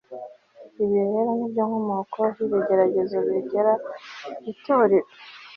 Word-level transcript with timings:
ibi 0.83 0.99
rero 1.11 1.29
ni 1.37 1.45
byo 1.51 1.61
nkomoko 1.69 2.21
y'ibigeragezo 2.39 3.15
bigera 3.27 3.73
ku 4.37 4.43
itorero 4.51 5.07